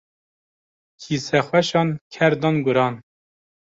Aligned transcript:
Qîsexweşan 1.01 1.89
ker 2.13 2.33
dan 2.41 2.55
guran. 2.65 2.95